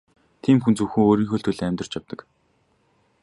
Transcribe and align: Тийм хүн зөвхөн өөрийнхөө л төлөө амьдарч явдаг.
Тийм 0.43 0.57
хүн 0.61 0.77
зөвхөн 0.77 1.05
өөрийнхөө 1.09 1.37
л 1.39 1.45
төлөө 1.45 1.67
амьдарч 1.69 1.91
явдаг. 1.97 2.19